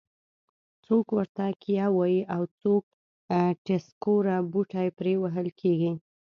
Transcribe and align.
څوک 0.85 1.05
ورته 1.17 1.45
کیه 1.63 1.85
وایي 1.97 2.21
او 2.35 2.41
څوک 2.61 2.83
ټسکوره. 3.65 4.37
بوټي 4.51 4.87
پرې 4.97 5.13
وهل 5.21 5.47
کېږي. 5.61 5.91